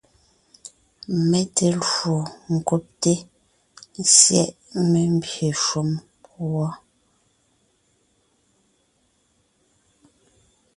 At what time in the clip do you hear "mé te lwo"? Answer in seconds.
1.29-2.13